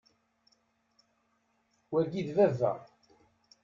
Wagi, 1.91 2.21
d 2.27 2.29
baba. 2.37 2.71